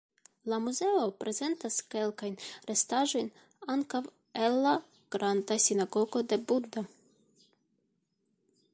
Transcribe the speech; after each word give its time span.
La 0.51 0.57
muzeo 0.67 1.01
prezentas 1.23 1.75
kelkajn 1.95 2.37
restaĵojn 2.71 3.29
ankaŭ 3.75 4.03
el 4.47 4.59
la 4.67 4.75
"granda 5.17 5.59
sinagogo 5.67 6.27
de 6.33 6.45
Buda". 6.53 6.89